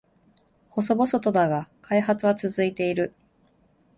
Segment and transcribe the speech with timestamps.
[0.71, 3.13] 細々とだが開発は続いている